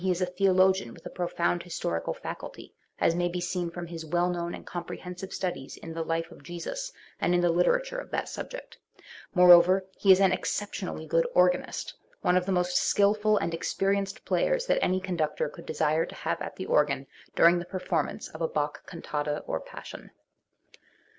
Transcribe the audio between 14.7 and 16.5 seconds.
airy conductor could desire to have